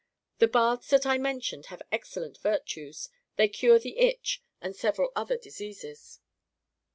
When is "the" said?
0.39-0.47, 3.77-3.99